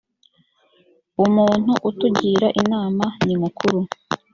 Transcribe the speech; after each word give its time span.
umuntu 1.25 1.71
atugira 1.89 2.47
inama 2.61 3.05
nimukuru. 3.25 3.79